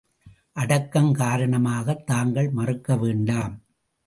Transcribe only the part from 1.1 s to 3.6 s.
காரணமாக தாங்கள் மறுக்க வேண்டாம்.